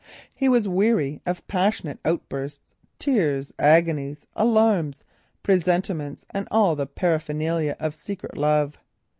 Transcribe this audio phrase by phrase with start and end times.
[0.33, 5.03] He was weary of passionate outbursts, tears, agonies, alarms,
[5.43, 8.79] presentiments, and all the paraphernalia of secret love.